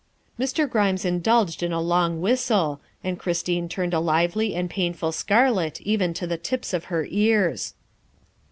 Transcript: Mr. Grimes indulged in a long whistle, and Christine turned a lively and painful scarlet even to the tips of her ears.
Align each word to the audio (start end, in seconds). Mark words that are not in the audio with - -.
Mr. 0.39 0.67
Grimes 0.67 1.05
indulged 1.05 1.61
in 1.61 1.71
a 1.71 1.79
long 1.79 2.21
whistle, 2.21 2.81
and 3.03 3.19
Christine 3.19 3.69
turned 3.69 3.93
a 3.93 3.99
lively 3.99 4.55
and 4.55 4.67
painful 4.67 5.11
scarlet 5.11 5.79
even 5.81 6.11
to 6.15 6.25
the 6.25 6.39
tips 6.39 6.73
of 6.73 6.85
her 6.85 7.05
ears. 7.11 7.75